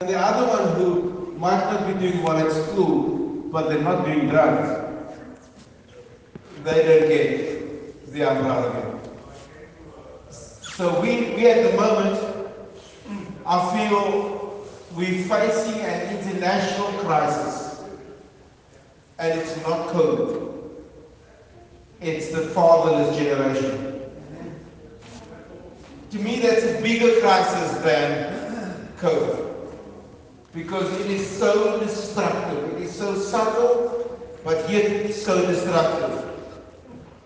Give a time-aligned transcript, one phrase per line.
[0.00, 4.04] And the other one who might not be doing well at school, but they're not
[4.04, 5.02] doing drugs,
[6.62, 9.00] they don't get the umbrella.
[10.30, 12.16] So we, we at the moment,
[13.44, 17.82] I feel we're facing an international crisis.
[19.18, 20.52] And it's not COVID.
[22.00, 24.00] It's the fatherless generation.
[26.12, 29.47] To me, that's a bigger crisis than COVID
[30.58, 32.72] because it is so destructive.
[32.74, 36.24] It is so subtle, but yet so destructive.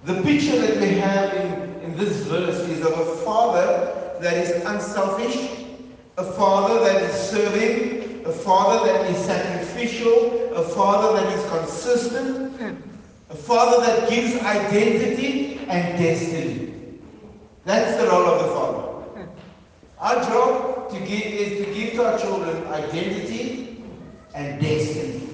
[0.04, 4.50] The picture that we have in, in this verse is of a father that is
[4.64, 5.66] unselfish,
[6.18, 12.60] a father that is serving, a father that is sacrificial, a father that is consistent,
[13.30, 16.74] a father that gives identity and destiny.
[17.64, 18.82] That's the role of the father.
[19.98, 23.82] Our job to give is to give to our children identity
[24.34, 25.28] and destiny.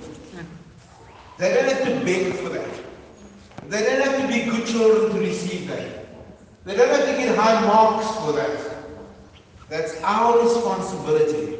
[1.36, 2.68] They don't have to beg for that.
[3.68, 6.06] They don't have to be good children to receive that.
[6.64, 8.76] They don't have to get high marks for that.
[9.68, 11.58] That's our responsibility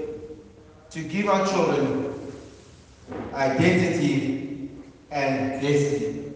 [0.91, 2.33] to give our children
[3.35, 4.71] identity
[5.11, 6.33] and destiny.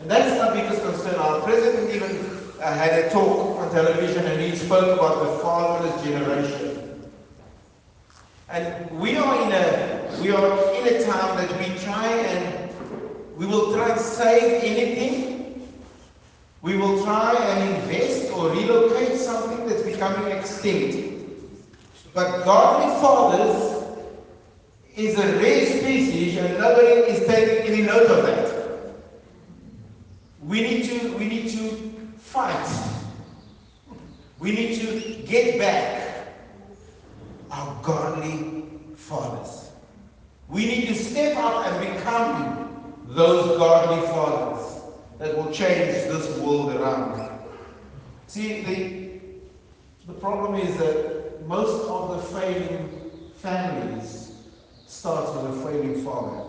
[0.00, 1.14] And that's our biggest concern.
[1.14, 2.16] Our president even
[2.60, 6.71] uh, had a talk on television and he spoke about the fatherless generation.
[8.52, 12.70] And we are in a we are in a time that we try and
[13.34, 15.72] we will try and save anything.
[16.60, 21.32] We will try and invest or relocate something that's becoming extinct.
[22.12, 23.88] But godly fathers
[24.96, 28.92] is a rare species and nobody is taking any note of that.
[30.42, 32.68] We need to we need to fight.
[34.38, 36.11] We need to get back
[37.52, 38.64] our godly
[38.96, 39.70] fathers.
[40.48, 44.82] We need to step up and become those godly fathers
[45.18, 47.40] that will change this world around.
[48.26, 52.90] See, the, the problem is that most of the failing
[53.36, 54.32] families
[54.86, 56.48] start with a failing father.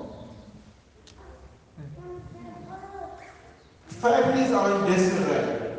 [3.88, 5.78] Families are in disarray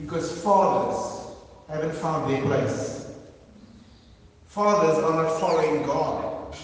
[0.00, 1.36] because fathers
[1.68, 3.01] haven't found their place.
[4.52, 6.54] Fathers are not following God.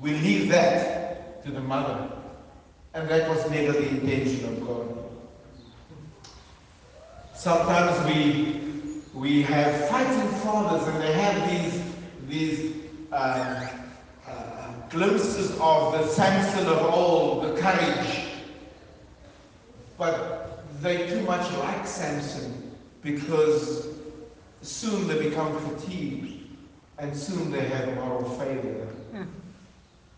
[0.00, 2.10] We leave that to the mother.
[2.94, 5.04] And that was never the intention of God.
[7.34, 8.62] Sometimes we
[9.12, 11.82] we have fighting fathers and they have these
[12.28, 12.76] these
[13.12, 13.68] uh,
[14.26, 18.24] uh, glimpses of the Samson of old, the courage.
[19.98, 22.72] But they too much like Samson
[23.02, 23.86] because
[24.62, 26.38] soon they become fatigued
[26.98, 28.86] and soon they have moral failure.
[29.12, 29.22] Hmm.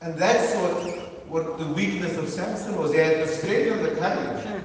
[0.01, 2.93] And that's what, what the weakness of Samson was.
[2.93, 4.59] He had the strength and the courage, hmm.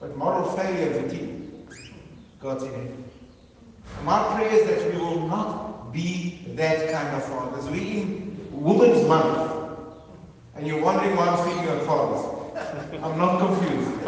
[0.00, 1.50] but moral failure fatigue
[2.40, 3.04] got in him.
[4.04, 7.64] My prayer is that we will not be that kind of fathers.
[7.68, 9.54] We're in Women's Month.
[10.54, 12.38] And you're wondering why I'm speaking of fathers.
[13.02, 14.00] I'm not confused.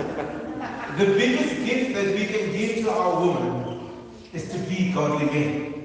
[0.98, 3.88] The biggest gift that we can give to our woman
[4.32, 5.79] is to be godly men.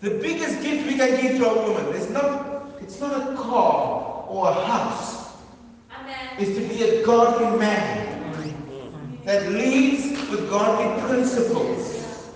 [0.00, 2.46] The biggest gift we can give to a woman is not
[2.80, 5.32] it's not a car or a house.
[5.90, 6.28] Amen.
[6.38, 8.16] It's to be a godly man
[9.24, 12.30] that leads with godly principles.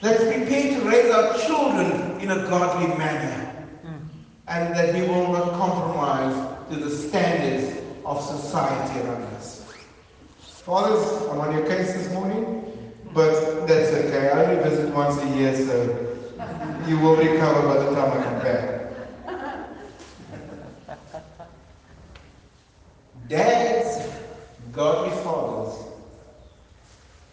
[0.00, 3.42] That's prepared to raise our children in a godly manner.
[4.48, 9.70] And that we will not compromise to the standards of society around us.
[10.38, 14.30] Fathers, I'm on your case this morning, but that's okay.
[14.30, 16.15] I only visit once a year, so
[16.88, 18.76] you will recover by the time I come back.
[23.28, 24.06] Dads,
[24.72, 25.84] godly fathers,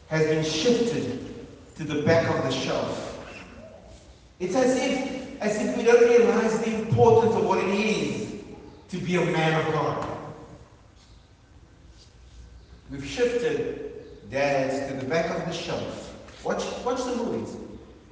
[0.08, 1.46] has been shifted
[1.76, 3.20] to the back of the shelf.
[4.40, 8.34] It's as if, as if we don't realize the importance of what it is
[8.90, 10.08] to be a man of God.
[12.90, 16.16] We've shifted dads to the back of the shelf.
[16.44, 17.56] Watch, watch the movies.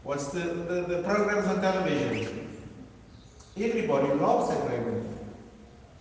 [0.04, 2.48] Watch the, the, the programs on television.
[3.58, 5.18] Everybody loves at Raymond.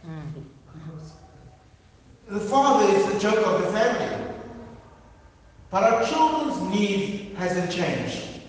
[0.06, 0.44] Mm.
[2.28, 4.34] The father is the joke of the family.
[5.70, 8.40] But our children's need hasn't changed.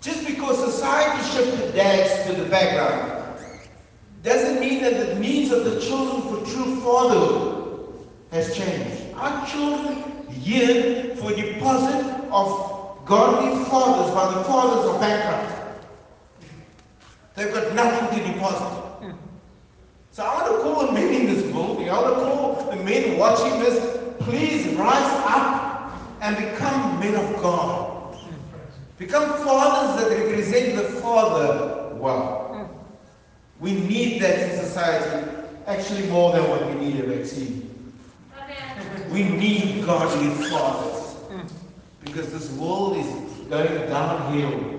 [0.00, 3.38] Just because society shifted dads to the background
[4.22, 9.14] doesn't mean that the needs of the children for true fatherhood has changed.
[9.14, 15.78] Our children yearn for a deposit of godly fathers, but the fathers are bankrupt.
[17.34, 18.82] They've got nothing to deposit.
[20.10, 22.76] So I want to call the men in this building, I want to call the
[22.84, 28.18] men watching this, please rise up and become men of God.
[28.98, 32.70] Become fathers that represent the Father well.
[33.58, 35.28] We need that in society,
[35.66, 37.92] actually more than what we need a vaccine.
[39.10, 40.91] We need godly fathers.
[42.12, 43.06] Because this world is
[43.48, 44.78] going downhill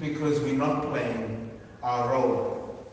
[0.00, 1.50] because we're not playing
[1.82, 2.86] our role.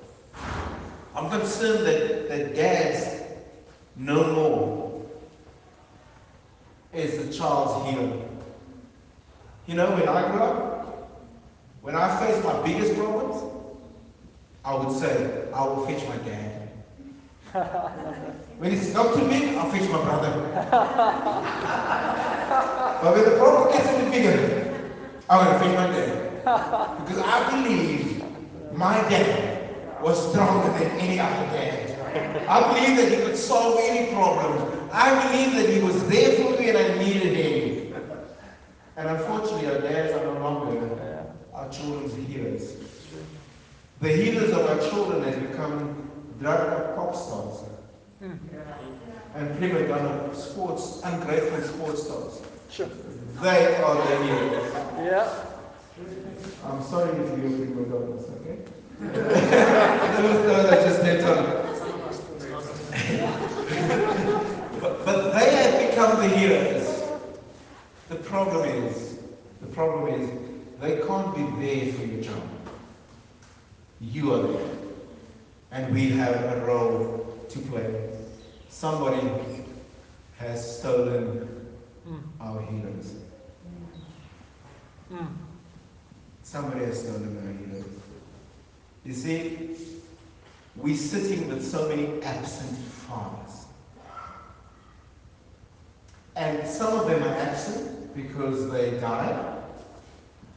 [1.15, 3.23] I'm concerned that, that dads
[3.95, 5.05] no more
[6.91, 8.29] is the child's hero.
[9.67, 11.17] You know, when I grew up,
[11.81, 13.41] when I faced my biggest problems,
[14.65, 16.71] I would say, I will fetch my dad.
[18.57, 22.17] when it's not too big, I'll fetch my brother.
[23.01, 24.91] but when the problem gets a bit bigger,
[25.29, 27.05] I'm going to fetch my dad.
[27.05, 28.23] Because I believe
[28.73, 32.47] my dad was stronger than any other dad.
[32.47, 34.89] I believe that he could solve any problem.
[34.91, 37.95] I believe that he was there for me and I needed him.
[38.97, 41.17] And unfortunately, our dads are no longer
[41.53, 42.75] our children's healers.
[43.99, 46.09] The healers of our children have become
[46.39, 47.63] drug pop stars.
[48.19, 48.33] Hmm.
[49.35, 52.41] And prima donna sports, ungrateful sports stars.
[52.71, 52.87] Sure.
[53.41, 54.73] They are the heroes.
[54.99, 55.43] Yeah.
[56.65, 58.59] I'm sorry if you're prima donnas, okay?
[60.21, 61.47] those, those are just their tongue.
[64.79, 67.03] but, but they have become the heroes.
[68.07, 69.17] The problem is,
[69.59, 70.29] the problem is,
[70.79, 72.49] they can't be there for your child.
[73.99, 74.75] You are there.
[75.71, 78.09] And we have a role to play.
[78.69, 79.29] Somebody
[80.37, 81.51] has stolen
[82.39, 83.15] our heroes.
[85.11, 85.27] Mm.
[86.43, 87.89] Somebody has stolen our heroes.
[89.05, 89.75] You see,
[90.75, 93.65] we're sitting with so many absent fathers.
[96.35, 99.57] And some of them are absent because they died.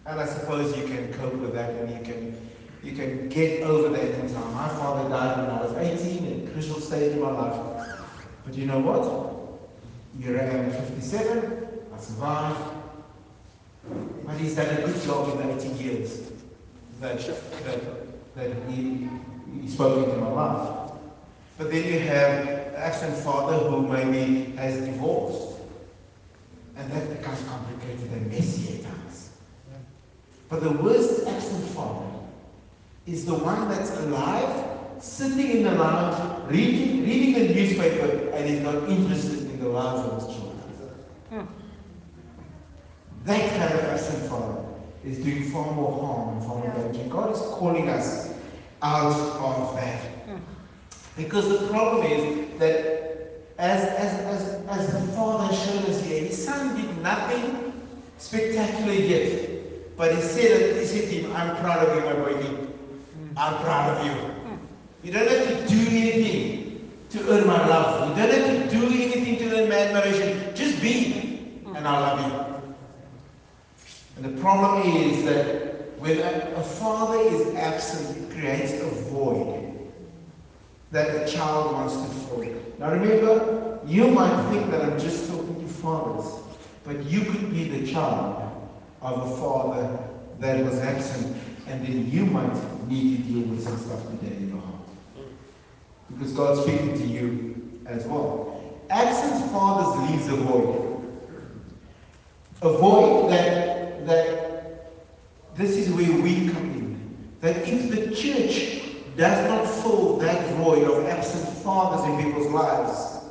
[0.06, 2.50] And I suppose you can cope with that and you can
[2.82, 4.54] you can get over that in time.
[4.54, 7.88] My father died when I was 18 in a crucial stage in my life.
[8.44, 9.33] But you know what?
[10.22, 12.70] I 57, I survived.
[14.24, 16.20] But he's done a good job in the 18 years
[17.00, 19.08] that, that, that he,
[19.60, 20.92] he spoke into my life.
[21.58, 25.60] But then you have an absent father who maybe has divorced.
[26.76, 29.30] And that becomes complicated and messy at times.
[30.48, 32.06] But the worst absent father
[33.06, 34.64] is the one that's alive,
[35.00, 39.33] sitting in the lounge, reading, reading the newspaper, and is not interested
[39.64, 40.58] the lives of his children.
[41.30, 41.44] Hmm.
[43.24, 44.62] That kind of absent father
[45.04, 47.08] is doing far more harm and far more damage.
[47.10, 48.34] God is calling us
[48.82, 50.00] out of that.
[50.26, 50.36] Hmm.
[51.16, 52.94] Because the problem is that
[53.58, 57.72] as, as, as, as the Father showed us here, his son did nothing
[58.18, 59.96] spectacular yet.
[59.96, 62.34] But he said, he said to him, I'm proud of you, my boy.
[62.34, 63.38] Hmm.
[63.38, 64.30] I'm proud of you.
[65.02, 66.53] You don't have to do anything
[67.14, 68.18] to earn my love.
[68.18, 70.54] You don't have to do anything to earn my admiration.
[70.54, 72.74] Just be, and I'll love you.
[74.16, 79.92] And the problem is that when a, a father is absent, it creates a void
[80.90, 82.44] that a child wants to fill.
[82.80, 86.42] Now remember, you might think that I'm just talking to fathers,
[86.82, 88.42] but you could be the child
[89.02, 89.98] of a father
[90.40, 91.36] that was absent,
[91.68, 92.54] and then you might
[92.88, 94.43] need to deal with some stuff today.
[96.10, 98.62] Because God's speaking to you as well.
[98.90, 100.80] Absent fathers leaves a void.
[102.62, 104.94] A void that that
[105.54, 107.26] this is where we come in.
[107.40, 108.82] That if the church
[109.16, 113.24] does not fill that void of absent fathers in people's lives,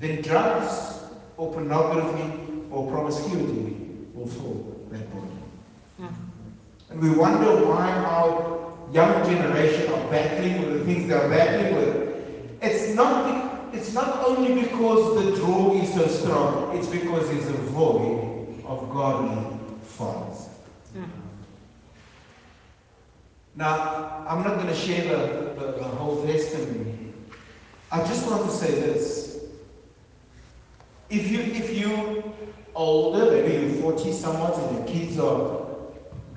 [0.00, 1.00] then drugs
[1.36, 2.40] or pornography
[2.70, 3.76] or promiscuity
[4.12, 6.10] will fill that void.
[6.90, 12.62] And we wonder why our young generation are battling with the things they're battling with.
[12.62, 17.52] It's not, it's not only because the draw is so strong, it's because it's a
[17.52, 20.48] void of godly fathers.
[20.96, 21.08] Mm.
[23.56, 27.12] Now, I'm not going to share the, the, the whole testimony.
[27.92, 29.44] I just want to say this.
[31.10, 32.34] If you if you
[32.74, 35.63] older, maybe you're 40 somewhat, and your kids are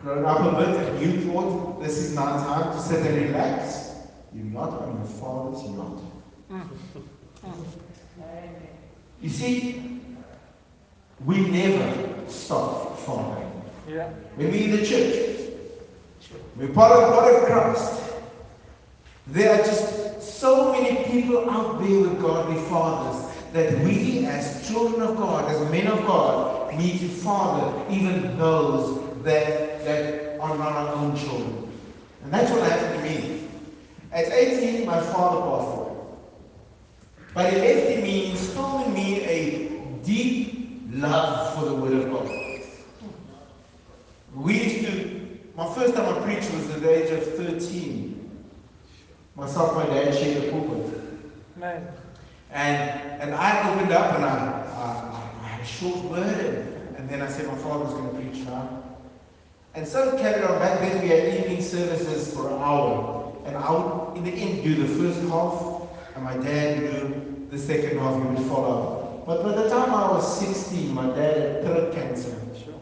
[0.01, 3.91] grown up a bit, and you thought this is now time to sit and relax,
[4.33, 6.01] you're not on your father's yacht.
[6.51, 6.69] Mm.
[9.21, 10.01] You see,
[11.25, 13.51] we never stop fathering.
[13.89, 14.09] Yeah.
[14.35, 15.37] When we in the church,
[16.57, 18.01] We're part of the body of Christ.
[19.27, 25.01] There are just so many people out there with godly fathers that we as children
[25.01, 30.73] of God, as men of God, need to father even those that, that are not
[30.73, 31.71] our own children.
[32.23, 33.47] And that's what happened to me.
[34.11, 35.95] At 18, my father passed away.
[37.33, 39.69] But he left in me, instilled in me a
[40.03, 42.27] deep love for the Word of God.
[44.35, 48.29] We used to, my first time I preached was at the age of 13.
[49.35, 51.01] Myself my dad shared the pulpit.
[52.51, 57.09] And, and I opened up and I, I, I had a short word and, and
[57.09, 58.76] then I said my father was going to preach now.
[59.77, 60.57] And so it carried on.
[60.57, 63.31] Back then we had evening services for an hour.
[63.45, 67.47] And I would, in the end, do the first half and my dad would do
[67.51, 68.15] the second half.
[68.15, 69.23] He would follow.
[69.27, 72.35] But by the time I was 16, my dad had throat cancer.
[72.57, 72.73] Sure.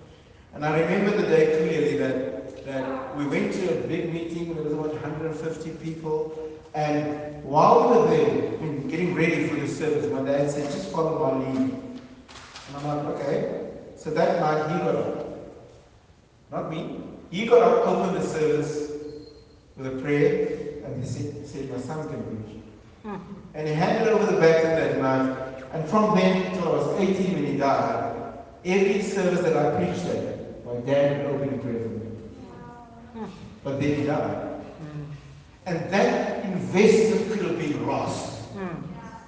[0.53, 4.63] And I remember the day clearly that, that we went to a big meeting, there
[4.63, 10.23] was about 150 people, and while we were there, getting ready for the service, my
[10.23, 11.71] dad said, just follow my lead.
[11.71, 13.69] And I'm like, okay.
[13.97, 15.24] So that night he got up.
[16.51, 17.01] Not me.
[17.31, 18.91] He got up, opened the service
[19.75, 22.61] with a prayer, and he said, said my son can preach.
[23.03, 23.15] Hmm.
[23.53, 25.63] And he handed over the baton that night.
[25.73, 28.33] And from then until I was 18 when he died,
[28.63, 32.05] every service that I preached at, my dad would open in prayer for me.
[33.13, 33.25] Hmm.
[33.63, 34.55] But then he died.
[35.65, 38.53] And that investment could have been lost.
[38.53, 38.83] Mm.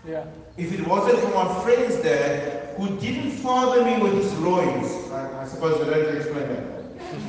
[0.07, 0.25] Yeah.
[0.55, 5.11] If it wasn't for my friend's dad, who didn't father me with his loins.
[5.11, 6.63] I, I suppose I don't explain that.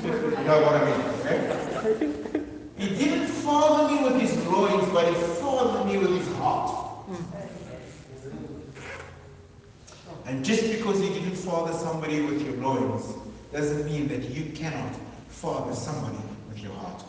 [0.04, 0.10] You
[0.44, 2.44] know what I mean, okay?
[2.76, 6.88] He didn't father me with his loins, but he fathered me with his heart.
[10.26, 13.14] And just because he didn't father somebody with your loins
[13.52, 14.94] doesn't mean that you cannot
[15.28, 16.18] father somebody
[16.48, 17.02] with your heart.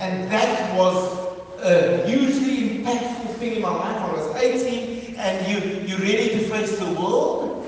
[0.00, 1.26] And that was
[1.62, 3.96] a hugely impactful thing in my life.
[3.96, 7.64] I was 18 and you, you're ready to face the world.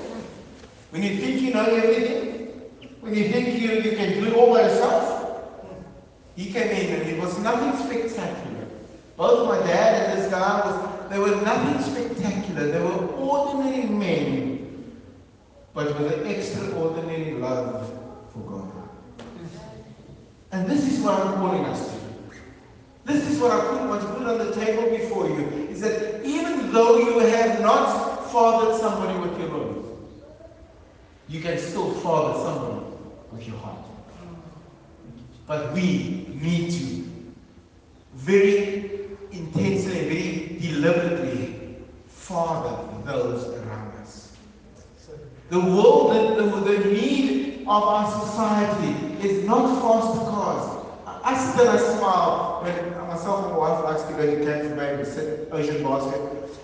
[0.91, 2.28] When you think you know everything,
[3.01, 5.19] when you think you, you can do it all by yourself.
[6.35, 8.65] He came in and it was nothing spectacular.
[9.15, 12.67] Both my dad and this guy was, they were nothing spectacular.
[12.71, 14.93] They were ordinary men,
[15.73, 17.89] but with an extraordinary love
[18.31, 18.71] for God.
[20.51, 21.99] And this is what I'm calling us to.
[23.05, 25.67] This is what I want to put on the table before you.
[25.69, 30.07] Is that even though you have not fathered somebody with your own,
[31.27, 32.88] you can still father somebody
[33.31, 33.85] with your heart.
[35.47, 37.09] But we need to
[38.15, 38.89] very
[39.31, 44.33] intensely, very deliberately father those around us.
[45.49, 50.85] The world, the, the, the need of our society is not faster cars.
[51.23, 54.75] I sit and I smile when myself and my wife likes to go to Camps
[54.75, 56.21] Bay to sit Ocean Basket.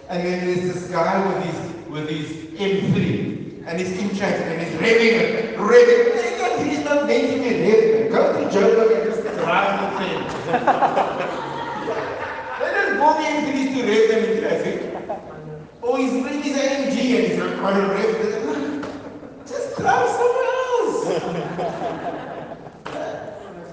[0.10, 2.28] And then there's this guy with his with his
[2.60, 6.25] M3 and he's in and he's revving revving
[6.86, 6.92] it.
[6.92, 8.12] He's not meant to be revving.
[8.12, 10.22] Go to Joburg and just drive the thing.
[12.60, 13.74] they don't go the M3s
[14.10, 14.78] them in traffic.
[15.84, 18.10] Oh, he's bringing his AMG and he's not going to rev
[19.48, 21.06] Just drive somewhere else.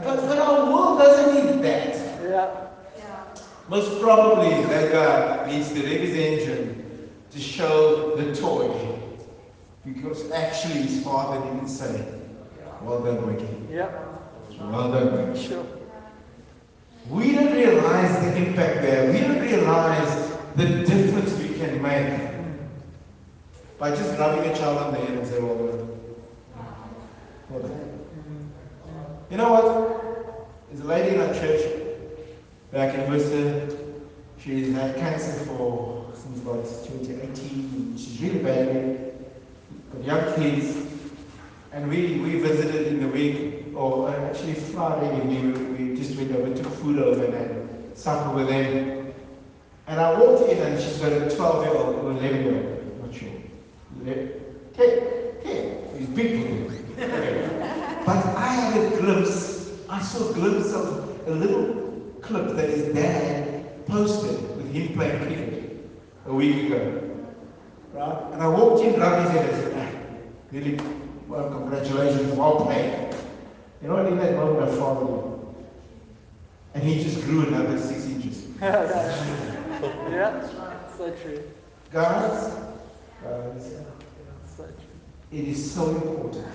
[0.04, 1.94] But, but our world doesn't need that.
[2.22, 2.48] Yeah.
[3.68, 8.98] Most probably that guy needs to rev his engine to show the toy.
[9.84, 12.21] Because actually his father didn't say,
[12.84, 13.48] well done, Mickey.
[13.70, 13.90] Yeah.
[14.60, 15.48] Well done, Mickey.
[15.48, 15.66] Sure.
[17.08, 19.12] We don't realize the impact there.
[19.12, 22.32] We don't realize the difference we can make
[23.78, 25.88] by just rubbing a child on the head and say, well done.
[27.50, 28.00] Well done.
[29.30, 30.48] You know what?
[30.68, 31.62] There's a lady in our church
[32.70, 33.76] back in Worcester.
[34.38, 37.96] She's had cancer for since about 2018.
[37.96, 39.12] She's really bad.
[39.92, 40.81] Got young kids.
[41.72, 46.30] And we, we visited in the week, or actually Friday evening, we, we just went
[46.32, 49.14] over, took food over and had supper with them.
[49.86, 53.06] And I walked in and she's got a 12 year old or 11 year old,
[53.06, 53.30] not sure.
[54.04, 55.98] 10, 10.
[55.98, 56.72] He's big for
[58.04, 62.94] but I had a glimpse, I saw a glimpse of a little clip that his
[62.94, 65.90] dad posted with him playing cricket
[66.26, 67.10] a week ago.
[67.94, 68.32] Right?
[68.32, 70.16] And I walked in, rubbed his head, and said, ah,
[70.52, 70.78] really,
[71.28, 73.14] well, congratulations, well played.
[73.80, 75.54] You know what, in that moment, I followed him.
[76.74, 78.46] And he just grew another six inches.
[78.60, 80.48] yeah,
[80.96, 81.42] so true.
[81.92, 82.54] Guys,
[83.22, 83.72] guys,
[84.56, 84.74] so true.
[85.30, 86.46] it is so important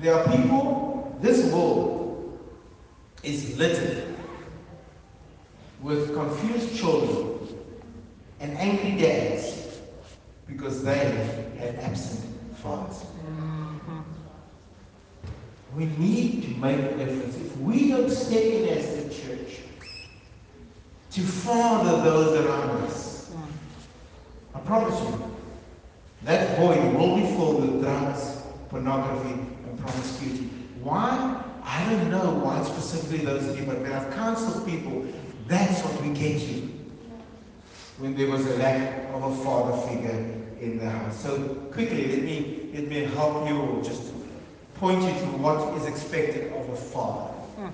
[0.00, 2.38] there are people, this world
[3.22, 4.14] is littered
[5.80, 7.48] with confused children
[8.40, 9.80] and angry dads
[10.46, 10.96] because they
[11.58, 12.24] have absent
[15.76, 17.36] We need to make a difference.
[17.36, 19.60] If we don't step in as the church
[21.12, 23.30] to father those around us,
[24.54, 25.36] I promise you,
[26.24, 30.50] that void will be filled with drugs, pornography, and promiscuity.
[30.82, 31.44] Why?
[31.62, 35.06] I don't know why specifically those people, but I've counseled people,
[35.46, 36.68] that's what we get to
[37.98, 41.22] when there was a lack of a father figure in the house.
[41.22, 41.38] So
[41.72, 44.12] quickly, let me let me help you or just
[44.74, 47.32] point you to what is expected of a father.
[47.56, 47.68] Hmm.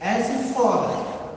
[0.00, 1.36] As a father,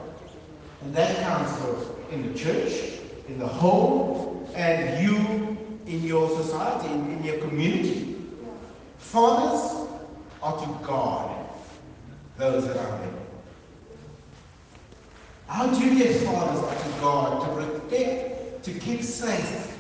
[0.82, 5.56] and that counts for in the church, in the home, and you
[5.88, 8.16] in your society, in, in your community.
[8.98, 9.88] Fathers
[10.42, 11.48] are to guard
[12.38, 13.16] those around them.
[15.48, 18.35] Our duty as fathers are to guard, to protect,
[18.66, 19.78] to keep safe.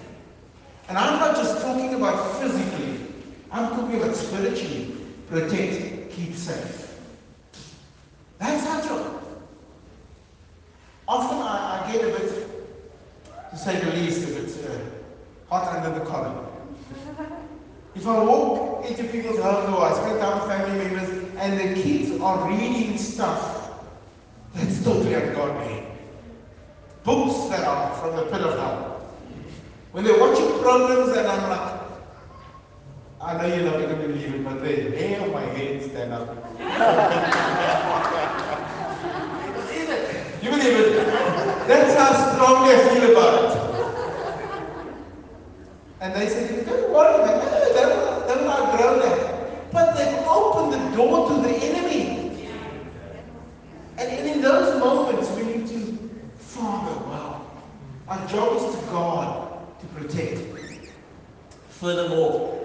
[0.87, 2.99] And I'm not just talking about physically,
[3.51, 4.95] I'm talking about spiritually.
[5.27, 6.99] Protect, keep safe.
[8.37, 9.23] That's our job.
[11.07, 12.47] Often I, I get a bit,
[13.49, 14.77] to say the least, a bit uh,
[15.49, 16.45] hot under the collar.
[17.95, 21.81] If I walk into people's homes or I spend time with family members and the
[21.81, 23.71] kids are reading stuff
[24.53, 25.94] that's totally ungodly.
[27.05, 29.01] Books that are from the pit of hell.
[29.91, 31.81] When they're watching programs and I'm like,
[33.21, 36.13] I know you're not going to believe it, but the hair on my head stand
[36.13, 36.59] up.
[40.43, 41.05] you believe it?
[41.67, 43.51] That's how strongly I feel about it.
[46.01, 47.38] And they said, don't worry, man.
[47.39, 49.71] No, they're, they're not grown that.
[49.71, 52.50] But they've opened the door to the enemy.
[53.97, 55.98] And, and in those moments, we need to,
[56.37, 57.41] Father, wow.
[58.07, 60.39] Our job is to guard, to protect.
[61.70, 62.59] Furthermore,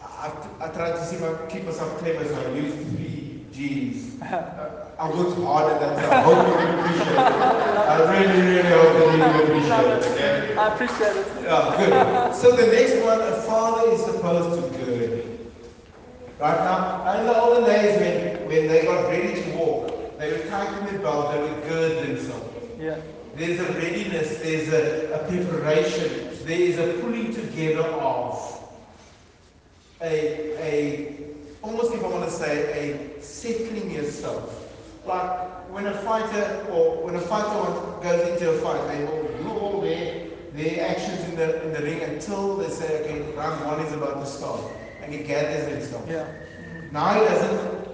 [0.00, 4.20] I, I try to see if I keep myself clever, so I use three G's.
[4.22, 7.74] Uh, I worked hard at that, I hope you appreciate it.
[7.84, 10.02] I really, really hope that you appreciate it.
[10.12, 10.56] Okay?
[10.56, 11.26] I appreciate it.
[11.42, 12.34] Yeah, good.
[12.34, 15.24] So the next one, a father is supposed to gird.
[16.40, 20.48] Right now, in the olden days when, when they got ready to walk, they would
[20.48, 22.50] tighten their belt, they would gird themselves.
[22.78, 22.98] Yeah.
[23.36, 28.60] There's a readiness, there's a, a preparation, there is a pulling together of
[30.00, 31.16] a, a,
[31.62, 34.60] almost if I want to say, a settling yourself.
[35.06, 39.48] Like when a fighter or when a fighter goes into a fight, they will do
[39.58, 43.80] all their, their actions in the, in the ring until they say, okay, round one
[43.80, 44.60] is about to start.
[45.02, 46.08] And he gathers himself.
[46.08, 46.26] Yeah.
[46.92, 47.84] Now he doesn't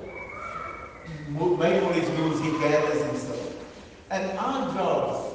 [1.30, 3.54] make all his moves, he gathers himself.
[4.10, 5.34] And our jobs,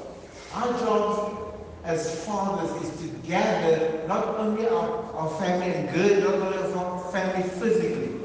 [0.54, 1.42] our jobs
[1.84, 7.12] as fathers is to gather not only our, our family and good, not only our
[7.12, 8.20] family physically,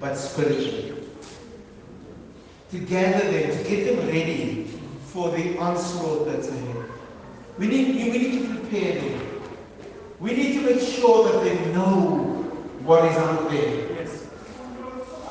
[0.00, 0.95] but spiritually.
[2.76, 4.64] To gather them, to get them ready
[5.06, 6.90] for the onslaught that's ahead.
[7.56, 9.42] We need, we need to prepare them.
[10.20, 12.24] We need to make sure that they know
[12.84, 13.92] what is out there.
[13.94, 14.26] Yes.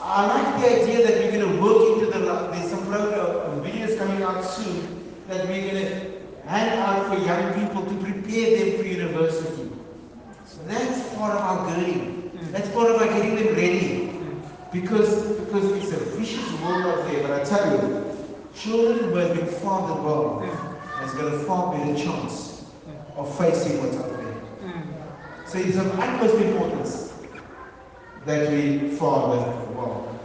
[0.01, 3.95] I like the idea that we're going to work into the, there's some program, videos
[3.95, 8.77] coming out soon that we're going to hand out for young people to prepare them
[8.79, 9.69] for university.
[10.47, 12.31] So that's part of our girding.
[12.36, 12.51] Mm.
[12.51, 14.08] That's part of our getting them ready.
[14.08, 14.41] Mm.
[14.71, 15.24] Because, because
[16.65, 20.39] vicious world out but I tell you, children who have been fathered well
[20.99, 22.65] has got a far better chance
[23.15, 24.36] of facing what's out there.
[25.45, 27.13] So it's of utmost importance
[28.25, 29.38] that we father
[29.73, 30.19] well.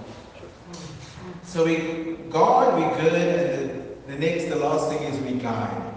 [1.42, 3.70] So we guard, we gird, and
[4.08, 5.94] the, the next, the last thing is we guide.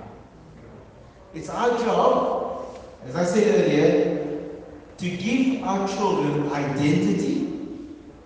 [1.34, 4.50] It's our job, as I said earlier,
[4.98, 7.50] to give our children identity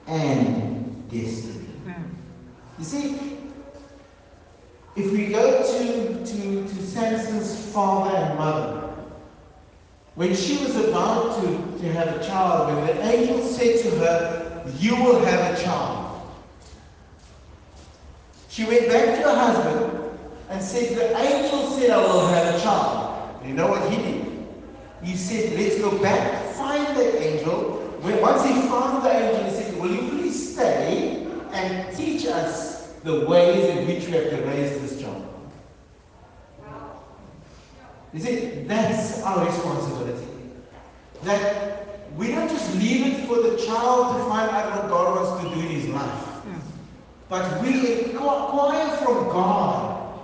[0.08, 1.46] and destiny.
[2.77, 3.37] You see,
[4.95, 8.93] if we go to, to, to Samson's father and mother,
[10.13, 14.73] when she was about to, to have a child, when the angel said to her,
[14.77, 16.07] You will have a child,
[18.47, 22.59] she went back to her husband and said, The angel said I will have a
[22.59, 23.45] child.
[23.45, 24.47] You know what he did?
[25.03, 27.73] He said, Let's go back, find the angel.
[28.01, 31.16] When, once he found the angel, he said, Will you please stay
[31.57, 35.23] and teach us the ways in which we have to raise this child?
[38.13, 40.27] You see, that's our responsibility.
[41.23, 45.43] That we don't just leave it for the child to find out what God wants
[45.43, 46.23] to do in his life.
[47.29, 50.19] But we acquire from God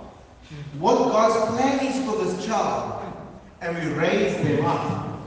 [0.78, 3.02] what God's plan is for this child,
[3.60, 5.20] and we raise them up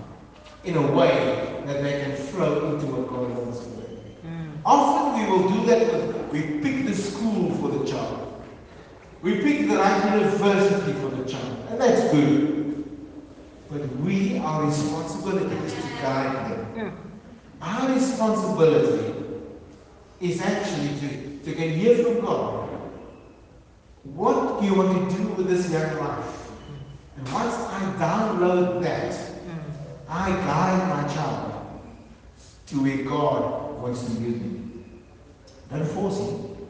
[0.63, 3.86] in a way that they can flow into what God wants for them.
[4.67, 8.43] Often we will do that with, we pick the school for the child.
[9.21, 12.83] We pick the right university for the child, and that's good.
[13.71, 16.97] But we, our responsibility is to guide them.
[17.61, 19.13] Our responsibility
[20.19, 22.69] is actually to, to get hear from God.
[24.03, 26.51] What do you want to do with this young life?
[27.15, 29.59] And once I download that, mm.
[30.09, 31.81] I guide my child
[32.67, 34.61] to where God wants to use me.
[35.69, 36.67] Don't force him,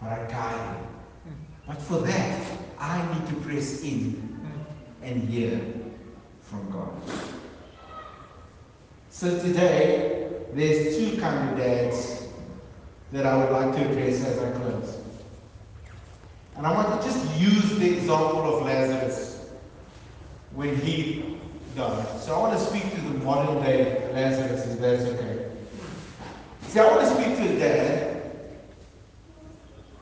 [0.00, 0.86] but I guide him.
[1.28, 1.66] Mm.
[1.66, 2.46] But for that,
[2.78, 5.08] I need to press in mm.
[5.08, 5.60] and hear
[6.42, 6.92] from God.
[9.10, 12.24] So today, there's two kind of dads
[13.12, 14.98] that I would like to address as I close.
[16.56, 19.50] And I want to just use the example of Lazarus
[20.52, 21.38] when he
[21.76, 22.20] died.
[22.20, 25.35] So I want to speak to the modern day Lazarus, if that's okay.
[26.76, 28.22] See, I want to speak to a dad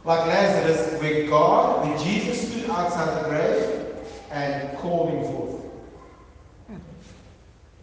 [0.02, 3.86] like Lazarus, where God, where Jesus stood outside the grave
[4.32, 5.62] and called him forth.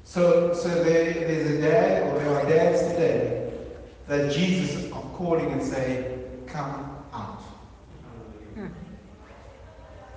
[0.04, 3.54] So, so there, there's a dad, or there are dads today,
[4.10, 7.41] that Jesus are calling and saying, Come out.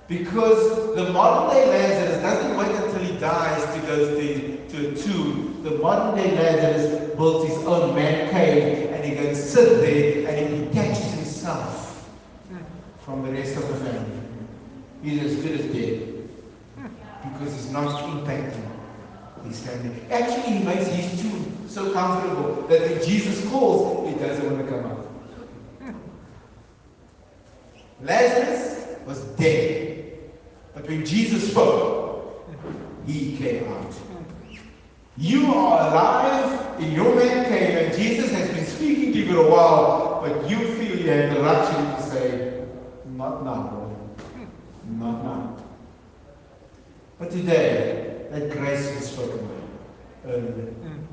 [0.09, 4.95] Because the modern day Lazarus doesn't wait until he dies to go to, to a
[4.95, 5.61] tomb.
[5.63, 8.44] The modern day Lazarus built his own man cave
[9.25, 12.07] and he sit there and he detaches himself
[12.49, 12.57] hmm.
[13.03, 14.21] from the rest of the family.
[15.01, 16.29] He's as good as dead
[17.23, 18.69] because he's not impacting
[19.45, 19.95] his family.
[20.11, 24.71] Actually, he makes his tomb so comfortable that when Jesus calls, he doesn't want to
[24.71, 25.01] come out.
[28.01, 30.19] Lazarus was dead,
[30.73, 32.47] but when Jesus spoke,
[33.05, 33.93] he came out.
[35.17, 39.47] You are alive in your man cave, and Jesus has been speaking to you for
[39.47, 42.65] a while, but you feel you have the luxury to say,
[43.05, 44.49] Not now, Lord.
[44.99, 45.57] Not now.
[47.17, 50.51] But today, that grace was spoken about earlier.
[50.51, 51.03] Hmm.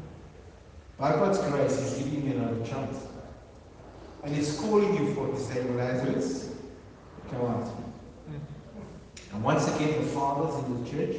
[0.98, 3.06] By God's grace, He's giving you another chance.
[4.24, 6.50] And He's calling you for to say, Lazarus,
[7.30, 7.68] come out.
[7.68, 8.36] Hmm.
[9.32, 11.16] And once again, the fathers in the church,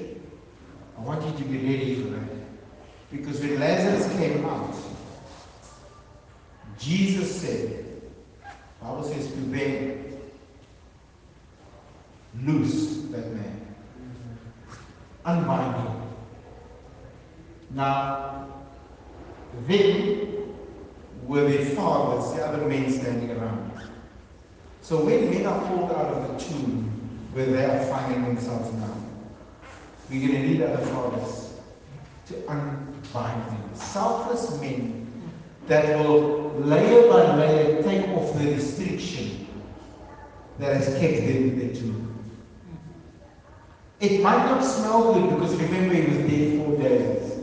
[0.97, 2.42] I want you to be ready for that.
[3.13, 4.75] Because when Lazarus came out,
[6.79, 8.01] Jesus said,
[8.81, 10.19] Bible says to them,
[12.41, 13.75] loose that man.
[15.25, 16.01] Unbind him.
[17.69, 18.47] Now,
[19.67, 20.55] then
[21.21, 23.71] were their fathers, the other men standing around.
[24.81, 26.89] So when men are called out of the tomb,
[27.31, 28.97] where they are finding themselves now,
[30.09, 31.53] we're going to need other fathers
[32.25, 32.82] to unbind
[33.13, 33.75] them.
[33.75, 35.07] Selfless men
[35.67, 39.47] that will layer by layer take off the restriction
[40.59, 42.19] that has kept them in the tomb.
[43.99, 47.39] It might not smell good because remember he was dead four days.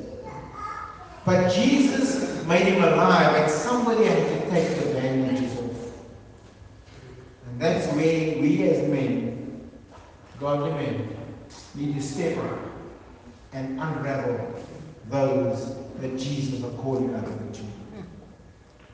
[1.25, 5.93] But Jesus made him alive and somebody had to take the bandages off.
[7.47, 9.71] And that's where we as men,
[10.39, 11.17] godly men,
[11.75, 12.59] need to step up
[13.53, 14.61] and unravel
[15.11, 17.73] those that Jesus are calling out of the tomb.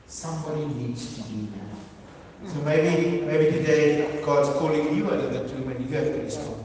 [0.07, 2.49] Somebody needs to do that.
[2.53, 6.21] So maybe, maybe today God's calling you out of the tomb and you have to
[6.21, 6.63] respond.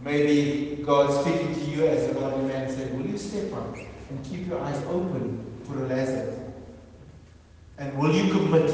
[0.00, 4.24] Maybe God's speaking to you as a godly man saying, Will you step up and
[4.24, 6.38] keep your eyes open for a Lazarus?
[7.78, 8.68] And will you commit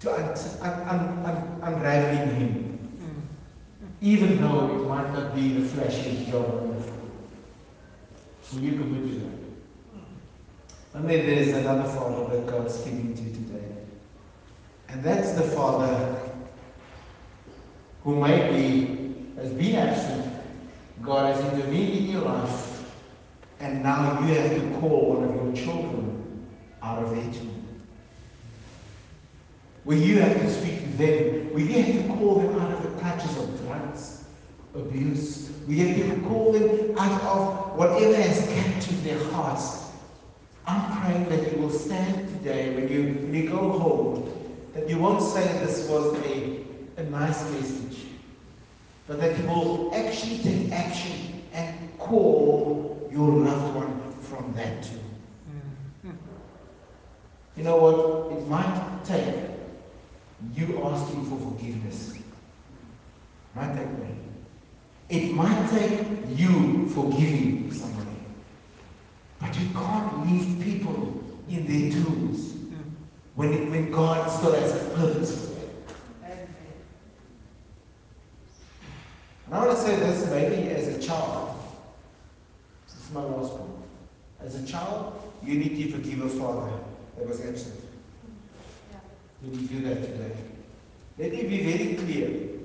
[0.00, 2.78] to un- un- un- un- unraveling him?
[2.98, 3.22] Mm.
[4.00, 6.79] Even though it might not be the flashiest job
[8.52, 9.40] that?
[10.94, 13.64] And then there's another father that God's speaking to you today.
[14.88, 16.18] And that's the father
[18.02, 20.34] who maybe has been absent.
[21.00, 22.66] God has intervened in your life.
[23.60, 26.48] And now you have to call one of your children
[26.82, 27.82] out of tomb.
[29.84, 31.54] Where you have to speak to them.
[31.54, 34.19] Where you have to call them out of the clutches of drugs,
[34.74, 35.50] abuse.
[35.66, 39.90] We have to call them out of whatever has captured their hearts.
[40.66, 44.32] I'm praying that you will stand today when you, when you go home,
[44.74, 46.60] that you won't say this was a,
[46.96, 48.06] a nice message,
[49.06, 55.00] but that you will actually take action and call your loved one from that tomb.
[56.06, 56.16] Mm-hmm.
[57.56, 58.38] You know what?
[58.38, 59.50] It might take
[60.54, 62.14] you asking for forgiveness.
[63.54, 64.29] Might take me.
[65.10, 68.06] It might take you forgiving somebody.
[69.40, 72.54] But you can't leave people in their tombs
[73.34, 75.50] when, when God still has a purpose.
[79.46, 81.56] And I want to say this maybe as a child.
[82.86, 83.70] This is my last point.
[84.44, 86.72] As a child, you need to forgive a father
[87.16, 87.80] that was absent.
[89.42, 90.36] You need to do that today.
[91.18, 92.59] Let me be very clear.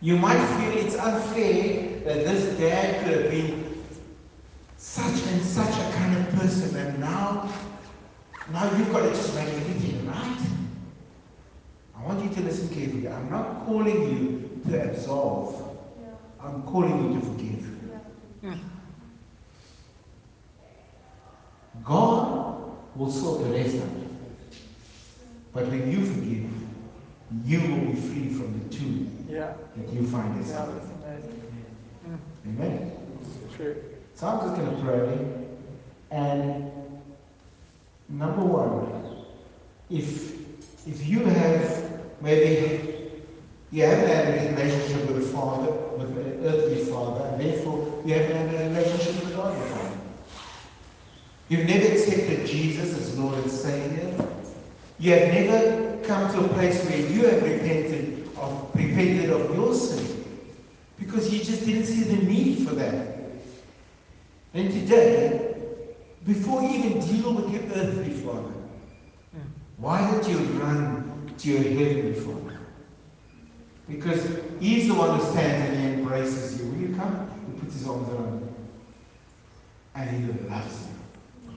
[0.00, 3.82] You might feel it's unfair that this dad could have been
[4.76, 7.52] such and such a kind of person, and now,
[8.52, 10.38] now you've got to just make everything right.
[11.96, 13.08] I want you to listen carefully.
[13.08, 15.76] I'm not calling you to absolve.
[16.40, 17.48] I'm calling you to forgive.
[21.84, 23.88] God will sort the rest out.
[25.52, 26.57] But when you forgive,
[27.44, 29.52] you will be free from the tomb Yeah.
[29.76, 30.74] that you find Yeah, yourself.
[30.74, 30.90] that's
[31.26, 31.42] amazing.
[32.06, 32.58] Mm.
[32.60, 32.92] Amen.
[33.56, 33.76] True.
[34.14, 35.18] So I'm just going to pray.
[36.10, 36.70] And
[38.08, 39.24] number one,
[39.90, 40.32] if
[40.86, 41.90] if you have
[42.22, 43.10] maybe
[43.70, 48.14] you haven't had a relationship with a father, with an earthly father, and therefore you
[48.14, 49.54] haven't had a relationship with God.
[51.50, 54.26] You've never accepted Jesus as Lord and Savior.
[54.98, 59.74] You have never come to a place where you have repented of repented of your
[59.74, 60.24] sin
[60.98, 63.18] because you just didn't see the need for that.
[64.54, 65.54] And today,
[66.26, 68.54] before you even deal with your earthly father,
[69.32, 69.40] hmm.
[69.76, 72.58] why don't you run to your heavenly father?
[73.88, 76.70] Because he's the one who stands and he embraces you.
[76.70, 77.30] Will you come?
[77.46, 78.54] He puts his arms around you.
[79.94, 81.54] And he loves you.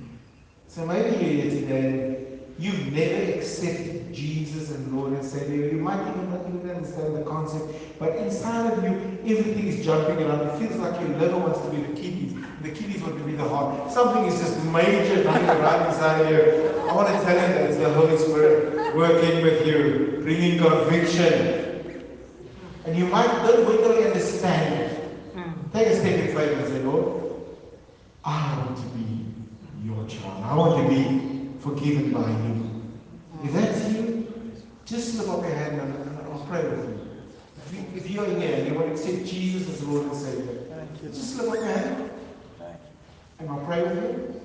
[0.67, 5.67] So maybe you're here today, you've never accepted Jesus and Lord and Savior.
[5.69, 7.65] You might even not even understand the concept,
[8.00, 8.89] but inside of you,
[9.24, 10.41] everything is jumping around.
[10.41, 13.34] It feels like your liver wants to be the kidneys, the kidneys want to be
[13.34, 13.91] the heart.
[13.91, 16.80] Something is just major running around inside of you.
[16.89, 21.69] I want to tell you that it's the Holy Spirit working with you, bringing conviction.
[22.86, 24.97] And you might don't really understand it.
[25.34, 25.52] Hmm.
[25.71, 27.21] Take a step in faith and say, Lord,
[28.24, 29.26] I want to be
[29.84, 30.43] your child.
[30.43, 32.62] I want to be forgiven by you.
[33.43, 33.81] If that's
[34.92, 37.00] just slip up your hand and, I'll pray with you.
[37.66, 37.86] If, you.
[37.96, 41.10] if you're here and you want to accept Jesus as Lord and Savior, Thank you.
[41.10, 42.10] just slip up your hand
[43.40, 44.42] and I'll pray with you.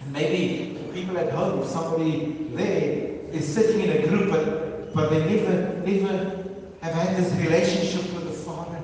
[0.00, 4.94] And maybe the people at home, if somebody there is sitting in a group but,
[4.94, 6.44] but they never, never
[6.80, 8.80] have had this relationship with the Father,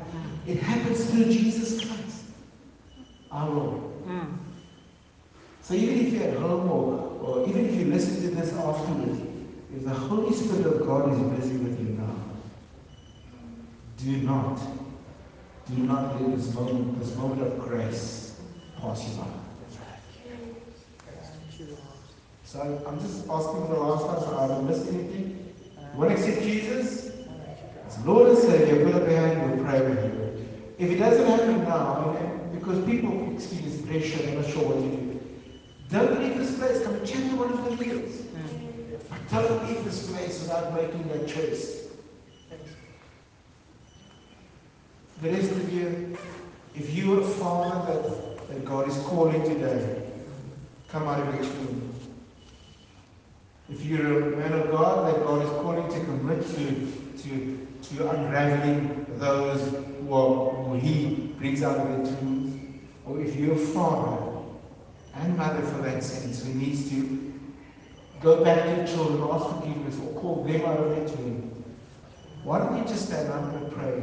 [0.47, 2.25] it happens through Jesus Christ,
[3.31, 3.81] our Lord.
[4.07, 4.37] Mm.
[5.63, 9.30] So even if you're at home or, or even if you listen to this afterwards,
[9.74, 12.16] if the Holy Spirit of God is busy with you now,
[13.98, 14.61] do not,
[15.68, 18.40] do not let this moment, this moment of grace
[18.80, 19.28] pass you by.
[22.44, 25.54] So I'm just asking for the last time, so I haven't missed anything.
[25.92, 27.12] You want to accept Jesus?
[27.87, 30.46] As Lord and Savior, put up your hand, we'll pray with you.
[30.78, 32.16] If it doesn't happen now,
[32.52, 35.20] because people experience pressure, they're not sure what to do,
[35.90, 36.83] don't leave this place.
[36.83, 38.22] Come and chat one of the leaders.
[39.90, 41.88] This place without making that choice.
[45.20, 46.16] The rest of you,
[46.76, 50.00] if you're a father that, that God is calling today,
[50.87, 51.92] come out of your tomb.
[53.68, 58.11] If you're a man of God that God is calling to commit to, to, to
[58.11, 63.59] unraveling those who, are, who He brings out of their tombs, or if you're a
[63.59, 64.40] father
[65.16, 67.30] and mother for that sense who needs to
[68.20, 71.64] go back to your children, ask forgiveness, or call them of their tomb,
[72.44, 74.02] why don't you just stand up and pray?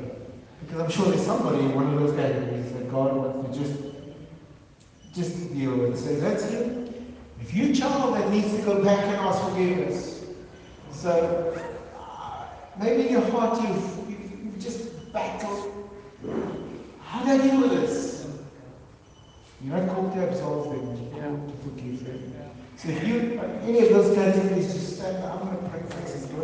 [0.62, 3.82] Because I'm sure there's somebody in one of those categories that God wants to just,
[5.13, 5.97] just deal with.
[5.99, 6.93] So that's it.
[7.41, 10.25] If you're a child that needs to go back and ask forgiveness,
[10.91, 11.56] so
[11.97, 12.45] uh,
[12.80, 15.89] maybe in your heart you've, you've just battled.
[17.03, 18.27] How do I deal with this?
[19.63, 22.37] You're not called to absolve them, you're called to forgive them.
[22.78, 25.42] So if you, any of those categories, just stand up.
[25.42, 26.38] I'm going to pray for us as you.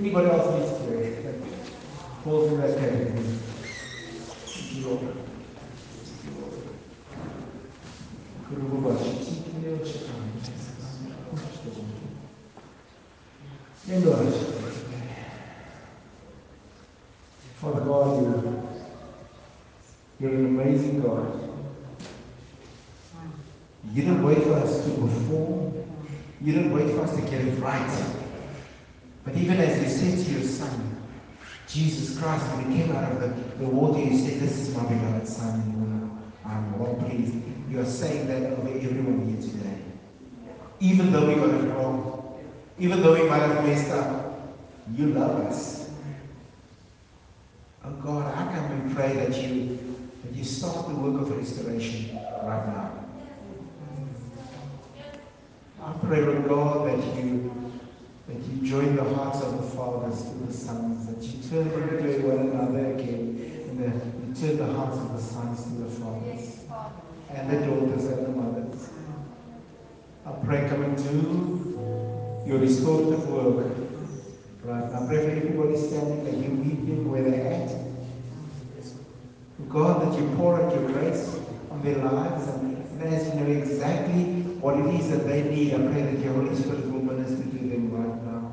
[0.00, 1.36] Anybody else needs to That
[2.24, 3.22] falls in that category.
[4.42, 5.00] Thank you, Lord.
[6.02, 6.54] Thank you, Lord.
[8.50, 10.32] Kuruba, Shitsikine, Shitani,
[13.88, 14.32] And Lord,
[20.72, 21.50] You, amazing God.
[23.92, 25.84] You didn't wait for us to perform.
[26.40, 28.14] You didn't wait for us to get it right.
[29.24, 30.96] But even as you said to your son,
[31.68, 34.84] Jesus Christ, when he came out of the, the water, you said, This is my
[34.84, 37.34] beloved son, in whom I'm well pleased.
[37.70, 39.78] You are saying that over everyone here today.
[40.80, 42.40] Even though we got it wrong,
[42.78, 44.56] even though we might have messed up,
[44.94, 45.90] you love us.
[47.84, 49.78] Oh God, I come and pray that you
[50.22, 52.92] that you start the work of restoration right now.
[55.84, 57.72] I pray, Lord God, that you
[58.28, 61.98] that you join the hearts of the fathers to the sons, that you turn them
[62.02, 65.90] to one another again, and that you turn the hearts of the sons to the
[65.90, 66.60] fathers,
[67.30, 68.88] and the daughters and the mothers.
[70.24, 73.66] I pray, come and do your restorative work.
[74.62, 77.91] Right I pray for everybody standing, that you meet them where they're at.
[79.68, 81.38] God, that you pour out your grace
[81.70, 82.72] on their lives, and,
[83.02, 86.54] as you know exactly what it is that they need, I pray that your Holy
[86.54, 88.52] Spirit will minister to them right now.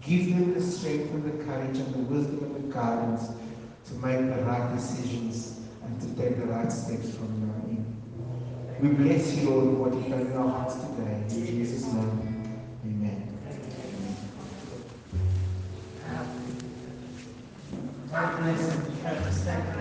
[0.00, 3.28] Give them the strength and the courage and the wisdom and the guidance
[3.88, 7.84] to make the right decisions and to take the right steps from now in.
[8.80, 11.24] We bless you, Lord, what you've done in our hearts today.
[11.28, 13.28] In Jesus' name, amen.
[18.14, 19.68] And thank